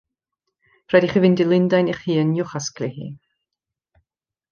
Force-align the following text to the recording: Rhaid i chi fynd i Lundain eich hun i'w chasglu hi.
Rhaid 0.93 1.05
i 1.07 1.09
chi 1.11 1.21
fynd 1.25 1.43
i 1.45 1.47
Lundain 1.49 1.91
eich 1.93 2.01
hun 2.07 2.31
i'w 2.39 2.47
chasglu 2.55 2.89
hi. 2.97 3.11